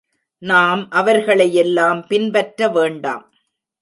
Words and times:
நாம் 0.41 0.89
அவர்களை 0.91 1.47
யெல்லாம் 1.57 2.01
பின்பற்ற 2.07 2.69
வேண்டாம். 2.69 3.25